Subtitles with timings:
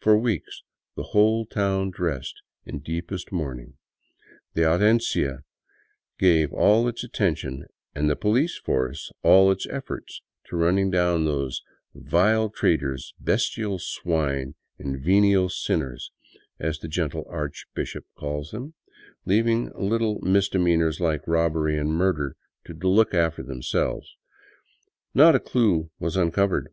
[0.00, 0.62] For weeks
[0.96, 3.74] the whole town dressed in deep est mourning;
[4.54, 5.40] the andiencia
[6.18, 11.60] gave all its attention and the police force all its efforts to running down those"
[11.94, 16.12] vile traitors, bestial swine, and venal sinners,"
[16.58, 18.72] as the gentle archbishop calls them,
[19.26, 24.16] leaving little mis demeanors like robbery and murder to look after themselves.
[25.12, 26.72] Not a clue was uncovered.